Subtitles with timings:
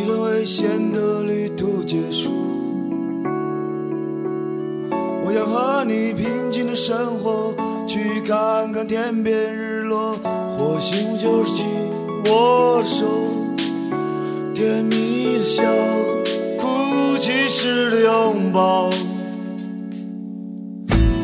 [0.00, 2.30] 一段危险的旅途结束，
[5.24, 7.52] 我想和你平静的生活，
[7.88, 10.14] 去看看天边日落。
[10.56, 11.66] 或许就是紧
[12.28, 13.06] 握手，
[14.54, 15.62] 甜蜜的笑，
[16.56, 18.90] 哭泣时的拥抱。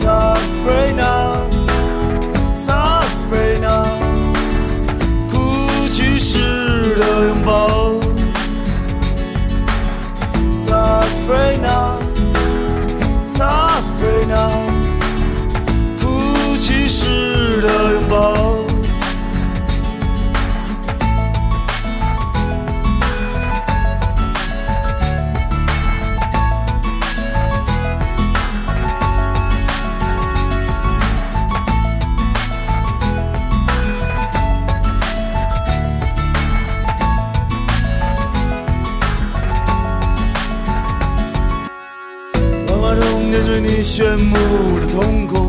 [0.03, 0.35] 萨
[0.67, 1.64] 维娜。
[43.95, 44.35] 炫目
[44.81, 45.49] 的瞳孔，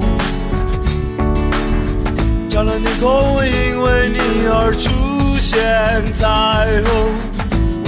[2.47, 4.91] 湛蓝天空因为你而出
[5.39, 5.59] 现
[6.13, 6.91] 彩虹，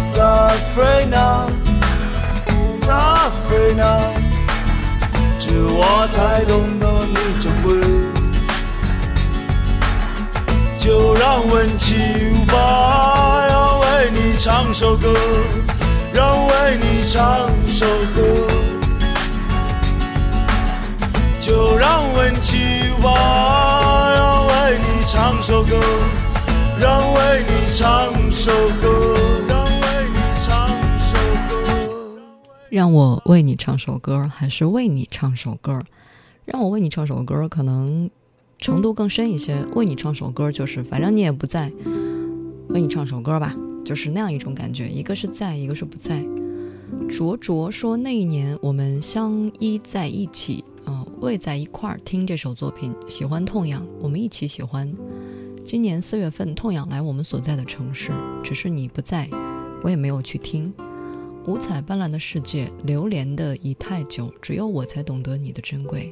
[0.00, 0.46] 撒
[0.76, 1.44] 非娜，
[2.72, 3.98] 撒非娜，
[5.40, 7.82] 只有我才懂得你珍贵。
[10.78, 11.98] 就让温青
[12.52, 15.12] 娃啊为你唱首歌，
[16.12, 18.46] 让为你唱首歌。
[21.40, 22.56] 就让温青
[23.02, 25.74] 娃啊为你唱首歌。
[26.80, 28.12] 让我为你唱
[33.76, 35.82] 首歌，还是为你唱首歌？
[36.44, 38.08] 让我为你唱首歌，可能
[38.60, 39.60] 程度更深一些。
[39.74, 41.72] 为你唱首歌，就是反正你也不在，
[42.68, 43.54] 为你唱首歌吧，
[43.84, 44.88] 就是那样一种感觉。
[44.88, 46.24] 一个是在，一个是不在。
[47.08, 54.88] 卓卓说：“那一年我们相依在一起，嗯，偎在一块儿听这首作品，喜欢痛痒，我们一起喜欢。”
[55.68, 58.08] 今年四月份，痛痒来我们所在的城市，
[58.42, 59.28] 只是你不在，
[59.84, 60.72] 我也没有去听。
[61.46, 66.10] 五彩斑斓的世界，流连的已太久，只有我才懂得你的珍贵。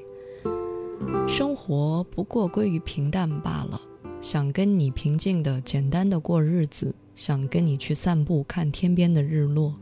[1.26, 3.80] 生活不过归于平淡罢了，
[4.20, 9.74] 想跟你平静的、简单的过日子，想跟你去散步，看天边的日落，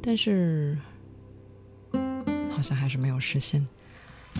[0.00, 0.78] 但是
[1.92, 3.68] 好像还是没有实现。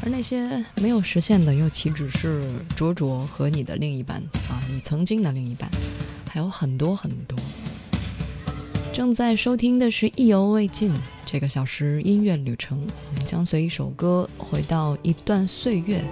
[0.02, 2.42] 而那些没有实现的，又岂止是
[2.76, 4.16] 卓卓和你的另一半
[4.48, 4.62] 啊？
[4.70, 5.70] 你曾经的另一半，
[6.28, 7.38] 还有很多很多。
[8.92, 10.92] 正在收听的是《意犹未尽》
[11.26, 16.04] 这个小时音乐旅程，我们将随一首歌回到一段岁月，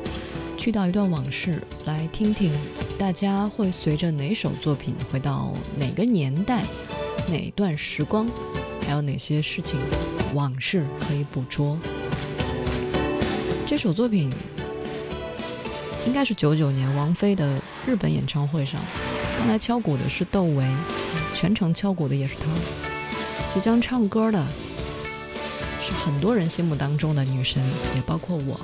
[0.56, 2.50] 去到一段往事，来听听
[2.98, 6.64] 大家会随着哪首作品回到哪个年代、
[7.30, 8.26] 哪段时光，
[8.84, 9.78] 还有哪些事情、
[10.34, 11.76] 往事可以捕捉。
[13.72, 14.30] 这首作品
[16.06, 18.78] 应该是九九年王菲的日本演唱会上，
[19.38, 20.70] 刚来敲鼓的是窦唯，
[21.34, 22.44] 全程敲鼓的也是她。
[23.54, 24.46] 即将唱歌的
[25.80, 27.64] 是很多人心目当中的女神，
[27.96, 28.60] 也包括我。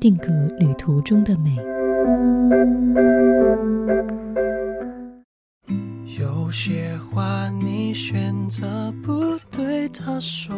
[0.00, 1.54] 定格旅途中的美。
[6.18, 10.54] 有些话你选择不对他说，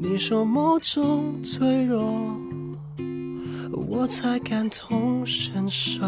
[0.00, 2.02] 你说某种脆弱，
[3.70, 6.00] 我才感同身受。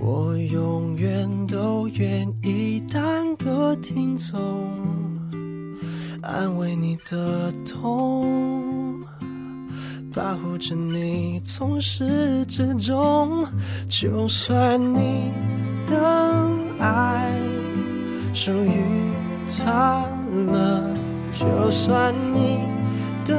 [0.00, 5.17] 我永远都愿意当个听众。
[6.22, 9.00] 安慰你的痛，
[10.12, 13.46] 保护着你从始至终。
[13.88, 15.32] 就算你
[15.86, 15.96] 的
[16.80, 17.38] 爱
[18.32, 18.82] 属于
[19.58, 20.04] 他
[20.52, 20.90] 了，
[21.32, 22.66] 就算你
[23.24, 23.36] 的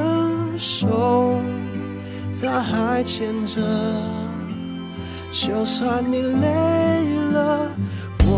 [0.58, 1.38] 手
[2.40, 3.60] 他还牵着，
[5.30, 7.19] 就算你累。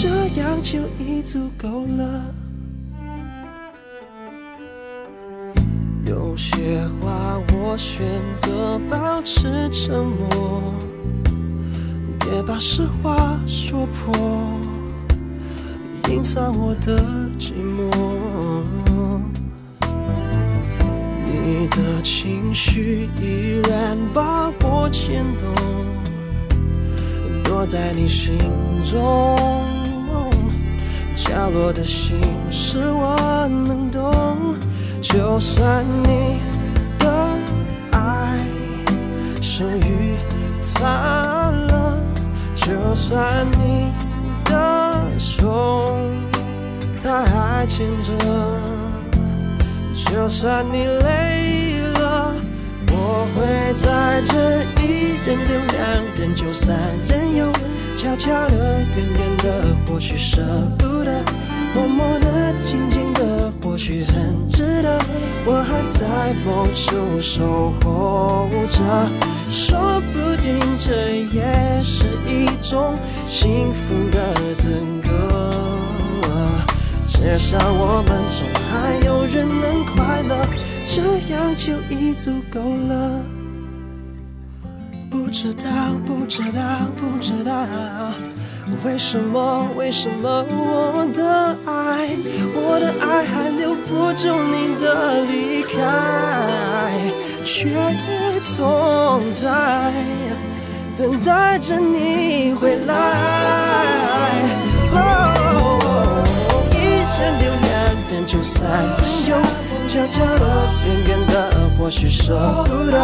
[0.00, 0.08] 这
[0.40, 2.32] 样就已足够了。
[6.06, 10.62] 有些话我选择保持沉默，
[12.20, 14.14] 别把实话说破，
[16.08, 17.02] 隐藏我的
[17.36, 17.90] 寂寞。
[21.24, 25.52] 你的情绪依然把我牵动，
[27.42, 28.38] 躲在你心
[28.88, 29.74] 中。
[31.28, 32.18] 掉落的心
[32.50, 33.14] 是我
[33.66, 34.56] 能懂，
[35.02, 36.40] 就算你
[36.98, 37.28] 的
[37.92, 38.38] 爱
[39.42, 40.16] 属于
[40.74, 41.98] 他了，
[42.54, 43.28] 就算
[43.62, 43.92] 你
[44.42, 45.84] 的手
[47.02, 48.12] 他还牵着，
[50.10, 52.32] 就算你累了，
[52.88, 56.74] 我会在这一人留两人就三
[57.06, 57.52] 人游
[57.98, 60.87] 悄悄的，远远的，或许舍不得。
[61.74, 64.98] 默默地、静静地，或许很值得。
[65.44, 69.10] 我还在某处守候着，
[69.50, 72.94] 说不定这也是一种
[73.28, 74.70] 幸福的资
[75.02, 75.58] 格。
[77.06, 80.46] 至少我们中还有人能快乐，
[80.86, 83.22] 这样就已足够了。
[85.10, 88.27] 不知道，不知道，不知道。
[88.84, 89.66] 为什么？
[89.76, 90.44] 为什么？
[90.50, 92.08] 我的爱，
[92.54, 96.92] 我的爱，还留不住你的离开，
[97.44, 97.68] 却
[98.56, 99.92] 总在
[100.96, 103.86] 等待着你回来。
[106.70, 108.64] 一人留两片秋色，
[109.88, 112.98] 悄悄的，远远的，或许舍不得，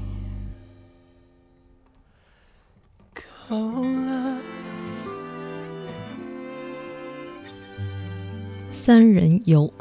[3.49, 4.54] 够了。
[8.85, 9.73] 三人游，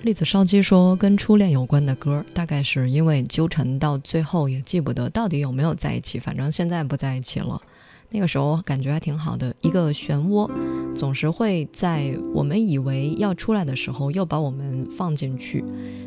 [0.00, 7.60] 栗子烧鸡说：“跟初恋有关的歌，大概是因为纠缠到最后也记不得到底有没有在一起，反正现在不在一起了。
[8.08, 9.54] 那个时候感觉还挺好的。
[9.60, 10.50] 一个漩涡，
[10.96, 15.62] 总是会在我们以为要出来的时候，又把我们放进去。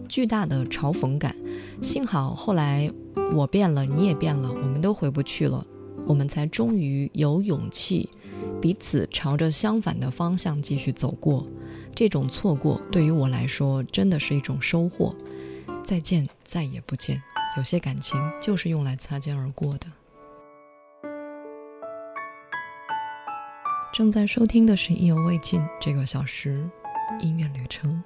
[0.10, 1.36] 巨大的嘲讽感。
[1.84, 2.92] 幸好后来
[3.36, 5.64] 我变了，你也变了，我们都回不去了，
[6.08, 8.10] 我们才终于有勇气，
[8.60, 11.48] 彼此朝着相反的方向继续走过。”
[11.96, 15.16] 这种错过对于我来说，真的是一种收获。
[15.84, 17.22] 再见，再也不见。
[17.56, 19.88] 有些感情就是用来擦肩而过的。
[23.94, 26.68] 正在收听的是《意犹未尽》这个小时
[27.22, 28.04] 音乐旅程。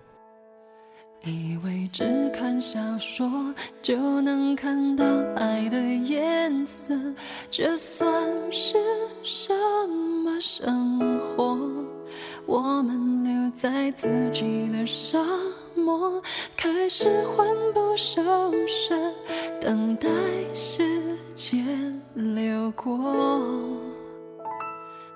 [1.25, 5.03] 以为只看小说就能看到
[5.36, 6.93] 爱的颜色，
[7.50, 8.03] 这算
[8.51, 8.77] 是
[9.24, 9.51] 什
[10.24, 11.58] 么生活？
[12.45, 15.19] 我们留在自己的沙
[15.75, 16.21] 漠，
[16.55, 18.21] 开始患不守
[18.67, 18.99] 伤，
[19.61, 20.09] 等待
[20.53, 20.83] 时
[21.35, 21.63] 间
[22.13, 22.97] 流过。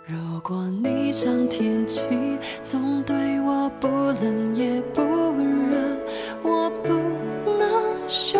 [0.06, 2.02] 如果你像天气
[2.62, 5.98] 总对我不冷也不热，
[6.44, 6.90] 我不
[7.52, 8.40] 能选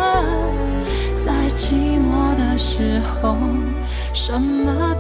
[1.15, 3.37] 在寂寞的时候，
[4.13, 4.95] 什么？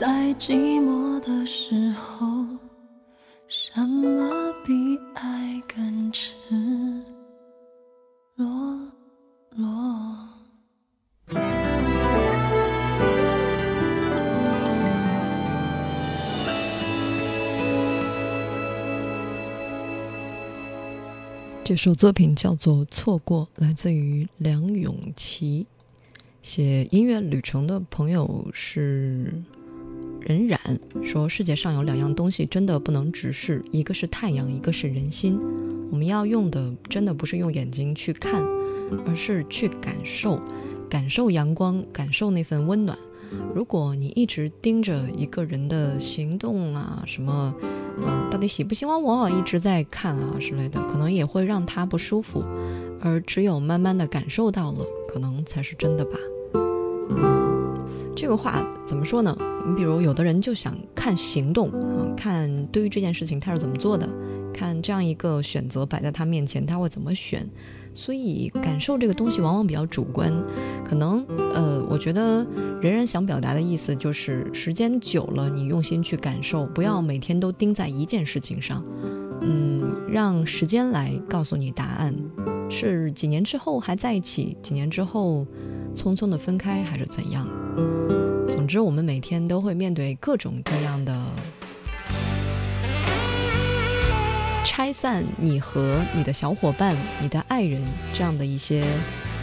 [0.00, 2.26] 在寂寞的时候
[3.48, 4.72] 什么比
[5.14, 6.34] 爱更赤
[8.34, 8.48] 裸
[9.50, 10.18] 裸
[21.62, 25.66] 这首作品叫做错过来自于梁咏琪
[26.40, 29.30] 写音乐旅程的朋友是
[30.20, 30.58] 任冉
[31.02, 35.38] 说：“世界上有两样东西真的不能直视，一个是太阳，一个是人心。
[35.90, 38.42] 我们要用的真的不是用眼睛去看，
[39.06, 40.40] 而是去感受，
[40.88, 42.96] 感受阳光，感受那份温暖。
[43.54, 47.54] 如果你一直盯着一个人的行动啊什么，
[47.98, 52.42] 嗯，到底喜不喜欢我，一直在看啊之类的，可能也会让他不舒服。
[53.02, 57.40] 而只有慢慢的感受到了，可能才是真的吧。”
[58.20, 59.34] 这个话怎么说呢？
[59.66, 64.06] 你比如有的人就想看行动啊，看对于这件事情他是怎么做的，
[64.52, 67.48] 看这样一个选择摆在他面前他会怎么选。
[67.94, 70.30] 所以感受这个东西往往比较主观，
[70.84, 72.46] 可能呃，我觉得
[72.82, 78.84] 人人想表达的意思就是时间久了你用心去感受，不要每天都盯在一件事情上。
[80.10, 82.12] 让时间来告诉你答案，
[82.68, 85.46] 是几年之后还在一起，几年之后
[85.94, 87.48] 匆匆的分开，还是怎样？
[88.48, 91.16] 总之，我们每天都会面对各种各样的
[94.64, 97.80] 拆散你和你的小伙伴、你的爱人
[98.12, 98.82] 这样的一些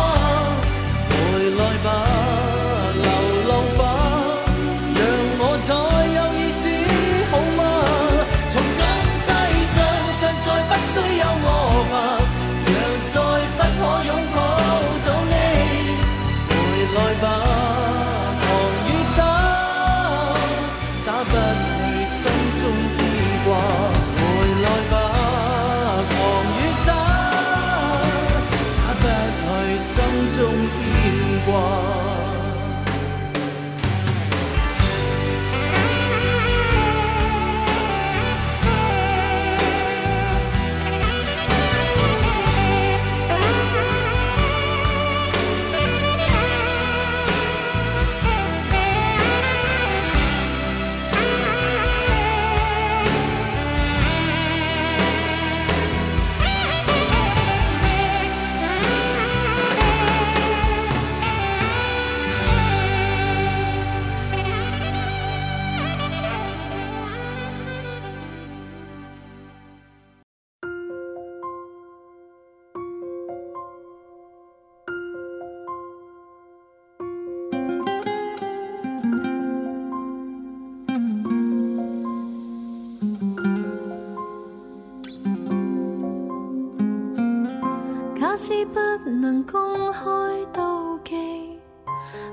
[89.46, 90.04] 公开
[90.52, 91.58] 妒忌，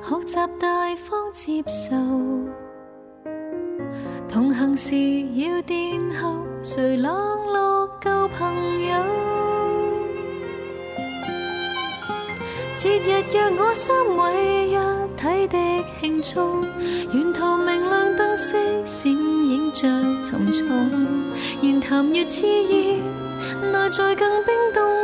[0.01, 1.91] 学习大方接受。
[4.29, 4.97] 同行时
[5.35, 7.13] 要殿后，谁冷
[7.47, 8.55] 落旧朋
[8.87, 8.97] 友？
[12.77, 14.75] 节日若我三位一
[15.15, 16.63] 体的庆祝，
[17.17, 18.53] 沿途明亮灯饰
[18.85, 19.87] 闪映着
[20.21, 22.45] 匆重，言谈越炽
[23.61, 24.94] 热，内在更冰冻。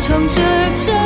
[0.00, 0.34] 藏着
[0.74, 0.99] 最。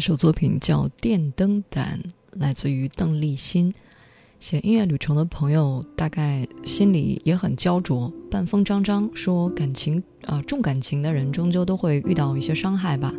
[0.00, 2.00] 这首作品叫《电灯胆》，
[2.32, 3.70] 来自于邓丽欣。
[4.38, 13.12] 写音乐旅程的朋友大概心里也很焦灼，半疯张张说感情啊，重感情的人终究都会遇到一些伤害吧。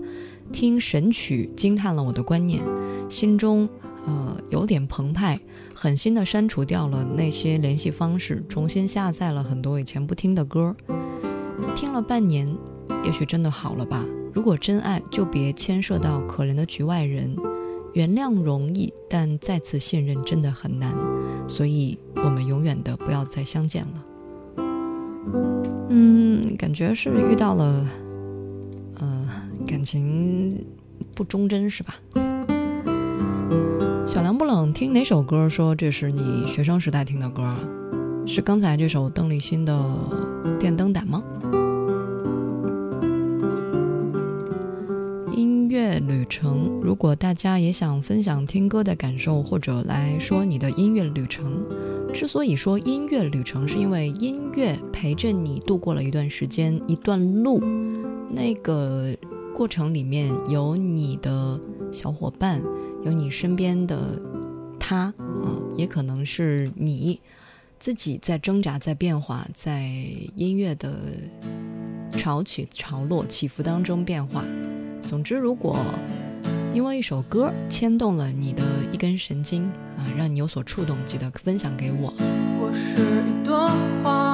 [0.51, 2.63] 听神曲惊叹了我的观念，
[3.11, 3.69] 心中
[4.07, 5.39] 呃有点澎湃，
[5.75, 10.75] 狠心的删除掉了那些联系方式，重新下载了很多以前不听的歌，
[11.75, 12.51] 听了半年，
[13.05, 14.03] 也许真的好了吧。
[14.33, 17.35] 如果真爱就别牵涉到可怜的局外人，
[17.93, 20.95] 原谅容易，但再次信任真的很难，
[21.47, 24.63] 所以我们永远的不要再相见了。
[25.89, 27.85] 嗯，感觉是遇到了，
[28.99, 29.29] 呃，
[29.67, 30.63] 感情
[31.13, 31.95] 不忠贞是吧？
[34.07, 35.49] 小梁不冷，听哪首歌？
[35.49, 37.59] 说这是你学生时代听的歌啊？
[38.25, 39.73] 是刚才这首邓丽欣的
[40.57, 41.21] 《电灯胆》吗？
[45.71, 51.63] 乐旅程，如果大家也想分享听歌的感受，或者来说你的音乐旅程，
[52.13, 57.63] 之所以说音乐旅程，是因为音乐陪着你度过了一段时间、一段路，
[58.29, 59.15] 那个
[59.55, 61.57] 过程里面有你的
[61.93, 62.61] 小伙伴，
[63.05, 64.21] 有你身边的
[64.77, 67.17] 他，啊，也可能是你
[67.79, 69.85] 自己在挣扎、在变化，在
[70.35, 70.93] 音乐的
[72.11, 74.43] 潮起潮落、起伏当中变化。
[75.03, 75.77] 总之，如果
[76.73, 79.63] 因为一首歌牵动了你的一根神经
[79.97, 82.13] 啊，让你有所触动，记得分享给我。
[82.59, 83.69] 我是一朵
[84.03, 84.30] 花。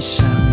[0.00, 0.47] 想。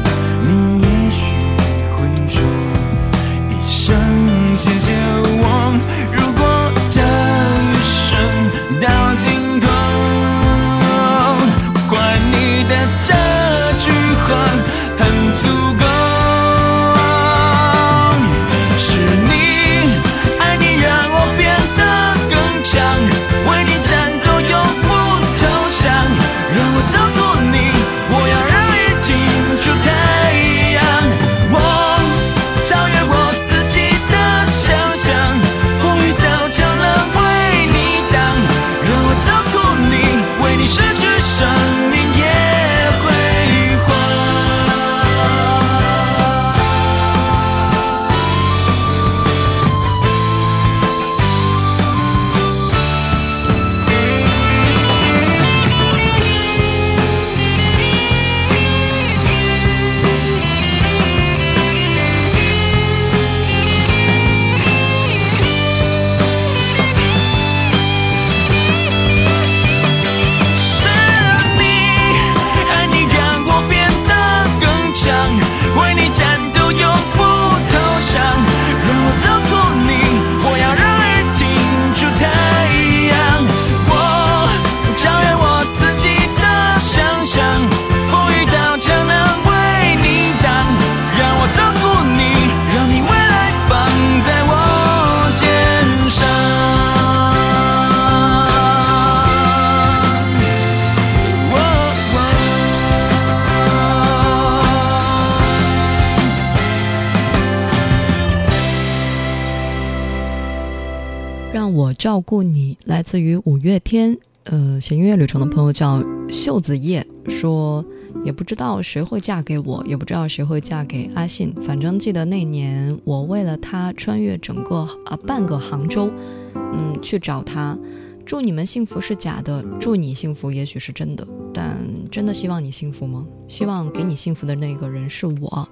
[112.05, 117.83] 照顾你，来自于五月天，呃，写音乐旅程的朋友叫袖子叶，说
[118.23, 126.11] 也不知道谁会嫁给我也不知道谁会嫁给阿信，反正记得那年我为了他穿越整个啊半个杭州，
[126.53, 127.75] 嗯，去找他。
[128.23, 131.75] 祝你们幸福是假的，祝你幸福也许是真的，但
[132.11, 133.25] 真的希望你幸福吗？
[133.47, 135.67] 希望给你幸福的那个人是我。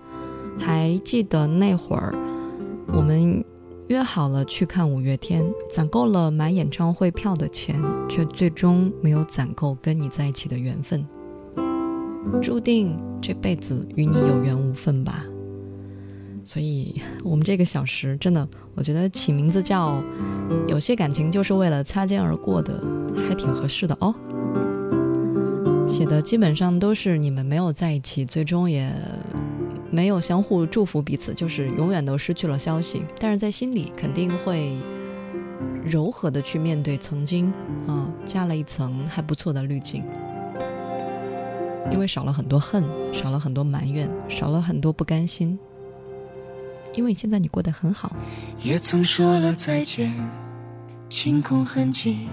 [0.58, 2.12] 还记得那会儿
[2.88, 3.46] 我们。
[3.88, 11.06] 约好了去看五月天，攒够了买演唱会票的钱，却最终没有攒够跟你在一起的缘分，
[12.42, 15.24] 注定这辈子与你有缘无分吧。
[16.46, 20.02] 所以，我们这个小时真的，我觉得起名字叫
[20.68, 22.82] “有些感情就是为了擦肩而过的”，
[23.16, 24.14] 还挺合适的哦。
[25.88, 28.94] 写的基本上都是你们没有在一起，最终也。
[29.94, 33.04] 没有相互祝福彼此，就是永远都失去了消息。
[33.20, 34.76] 但是在心里肯定会
[35.86, 37.54] 柔和的去面对曾经，
[37.86, 40.04] 啊，加了一层还不错的滤镜，
[41.92, 42.84] 因为少了很多恨，
[43.14, 45.60] 少了很多埋怨，少了很多不甘心。
[46.96, 48.16] 因为现在你过得很好。
[48.64, 50.12] 也曾说了再见，
[51.08, 52.28] 清空痕迹，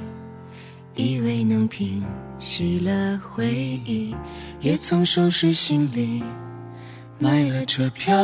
[0.96, 2.02] 以为能平
[2.38, 4.14] 息了回忆。
[4.60, 6.22] 也曾收拾行李。
[7.22, 8.16] 买了车票，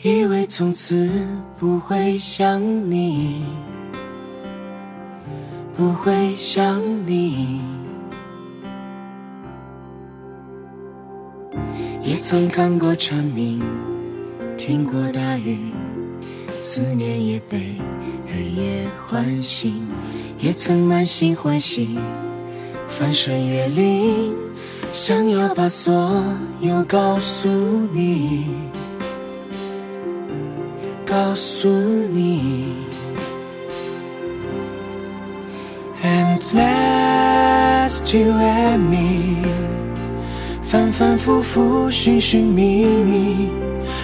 [0.00, 1.10] 以为从此
[1.58, 3.44] 不会想你，
[5.74, 7.60] 不会想你。
[12.04, 13.60] 也曾看过蝉鸣，
[14.56, 15.58] 听过大雨，
[16.62, 17.72] 思念也被
[18.32, 19.84] 黑夜唤醒。
[20.38, 21.98] 也曾满心欢喜，
[22.86, 24.49] 翻山越岭。
[24.92, 26.20] 想要把所
[26.60, 27.46] 有告诉
[27.92, 28.44] 你，
[31.06, 32.74] 告诉你。
[36.02, 39.44] And last you and me，
[40.60, 43.48] 反反复复寻寻觅觅，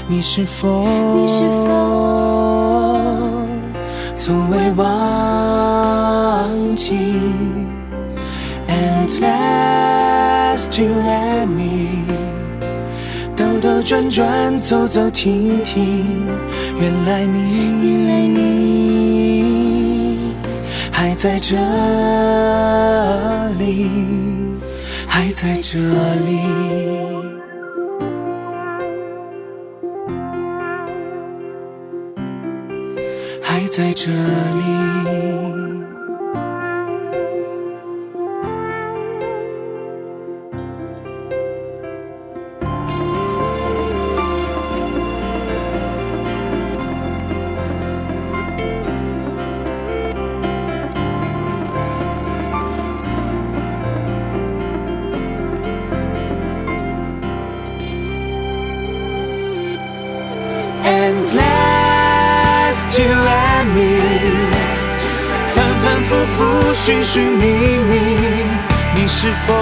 [0.07, 0.85] 你是否，
[1.17, 3.45] 你是否
[4.15, 6.95] 从未忘记
[8.69, 10.06] ？And last。
[10.59, 12.03] Still and me，
[13.37, 16.07] 兜兜转转，走走停停，
[16.81, 20.19] 原来你
[20.91, 21.59] 还在这
[23.59, 23.87] 里，
[25.07, 26.41] 还在这里，
[33.43, 35.06] 还在这里。
[66.35, 67.95] 仿寻寻觅觅，
[68.95, 69.55] 你是否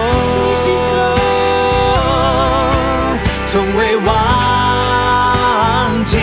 [3.47, 4.09] 从未忘
[6.05, 6.17] 记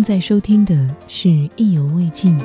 [0.08, 1.28] 在收听的是
[1.58, 2.40] 意犹未尽。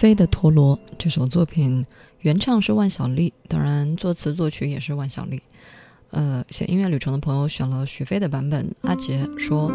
[0.00, 1.84] 飞的陀螺这首作品
[2.20, 5.42] 原唱是万晓利，当然作词作曲也是万晓利。
[6.10, 8.74] 呃，写音乐旅程的朋友选了许飞的版本。
[8.80, 9.70] 阿杰说，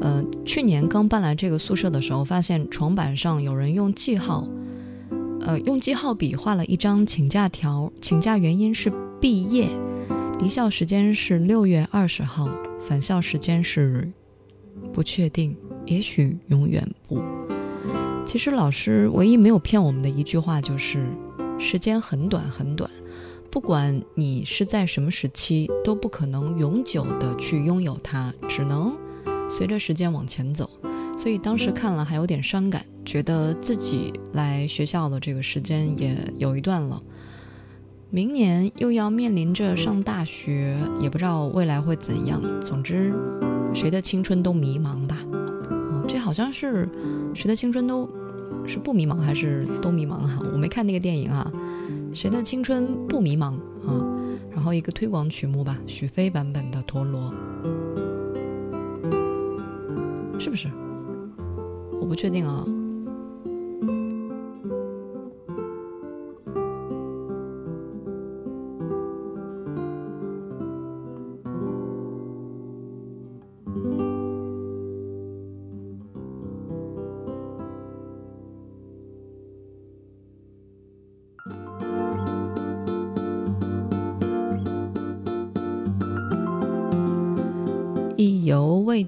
[0.00, 4.48] 呃，去年刚搬来这个宿舍的时候，发现床板上有人用记号，
[5.42, 8.90] 呃，用记号笔画了一张请假条，请假原因是
[9.20, 9.68] 毕业，
[10.38, 12.48] 离校时间是六月二十号，
[12.88, 14.10] 返校时间是
[14.94, 15.54] 不确定，
[15.84, 17.22] 也许永远不。
[18.28, 21.02] 其实老师唯一没有骗我们的一句话就是，
[21.58, 22.90] 时间很短很短，
[23.50, 28.94] 不管你是在什么时期，都不可能永久的去拥有它，只能
[29.48, 30.68] 随着时间往前走。
[31.16, 37.02] 所以当时看了还有点伤感，觉得自己来学校的这个时间也有一段了，
[38.10, 42.42] 明年又要面临着上大学，也不知道未来会怎样。
[42.60, 43.14] 总之，
[43.72, 45.16] 谁的青春都迷茫吧。
[46.08, 46.88] 这好像是
[47.34, 48.08] 谁的青春都
[48.66, 50.40] 是不迷茫，还是都迷茫啊？
[50.52, 51.52] 我没看那个电影啊，
[52.14, 53.52] 谁的青春不迷茫
[53.86, 54.02] 啊？
[54.50, 57.32] 然后一个推广曲目吧，许飞版本的《陀螺》，
[60.40, 60.66] 是不是？
[62.00, 62.64] 我不确定啊。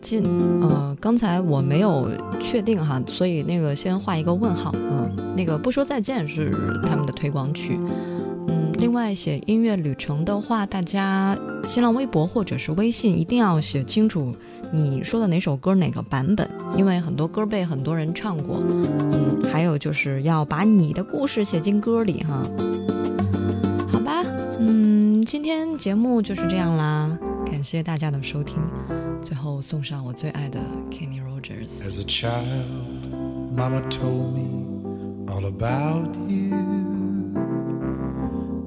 [0.00, 0.22] 进，
[0.62, 6.50] 呃，刚才我没有确定哈，所以那个先画一个问号，嗯，那个不说再见是
[6.86, 7.78] 他们的推广曲，
[8.48, 11.36] 嗯，另外写音乐旅程的话，大家
[11.68, 14.34] 新浪微博或者是微信一定要写清楚
[14.72, 22.42] 你说的哪首歌哪个版本，因为很多歌被很多人唱过，嗯，还有就是要把你的故事写进歌里哈，
[23.90, 24.24] 好吧，
[24.58, 28.56] 嗯，今天节目就是这样啦，感谢大家的收听。
[29.21, 30.59] 最后送上我最爱的
[30.91, 31.81] Kenny Rogers。
[31.81, 34.65] As a child, Mama told me
[35.27, 36.53] all about you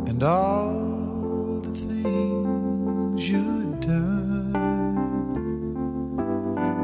[0.07, 4.55] and all the things you'd done.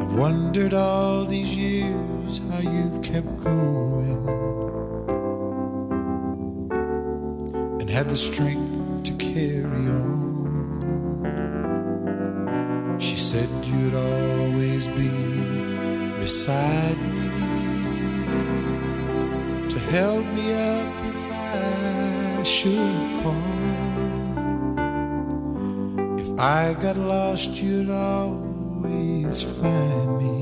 [0.00, 4.28] I've wondered all these years how you've kept going
[7.80, 10.17] and had the strength to carry on.
[13.37, 15.09] said you'd always be
[16.17, 17.27] beside me
[19.69, 21.25] to help me up if
[21.59, 23.61] I should fall.
[26.23, 30.37] If I got lost, you'd always find me,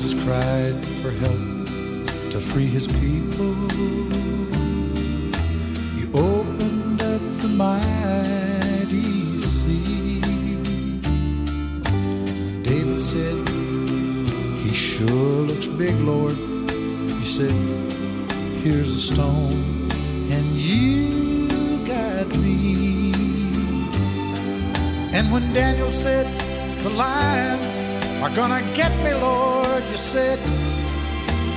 [0.00, 1.38] Moses cried for help
[2.30, 3.52] to free his people.
[5.98, 10.20] You opened up the mighty sea.
[12.62, 13.48] David said,
[14.64, 16.36] He sure looks big, Lord.
[17.18, 17.54] He said,
[18.62, 19.90] Here's a stone,
[20.30, 23.10] and you got me.
[25.12, 26.24] And when Daniel said,
[26.84, 27.78] The lions
[28.22, 30.38] are gonna get me, Lord you said,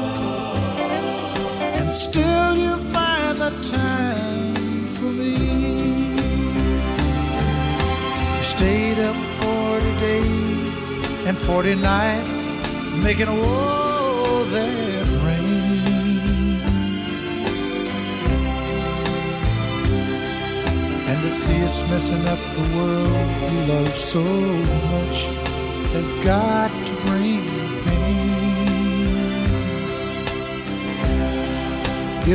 [1.79, 5.35] And still you find the time for me.
[8.37, 12.35] You stayed up 40 days and 40 nights
[12.95, 13.84] making a war.
[21.43, 24.23] see us messing up the world we love so
[24.93, 25.17] much
[25.95, 27.41] has got to bring
[27.83, 29.61] pain.